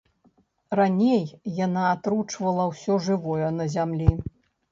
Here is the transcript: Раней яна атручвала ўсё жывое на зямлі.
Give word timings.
Раней 0.79 1.25
яна 1.65 1.83
атручвала 1.95 2.65
ўсё 2.71 2.97
жывое 3.11 3.49
на 3.61 3.65
зямлі. 3.77 4.09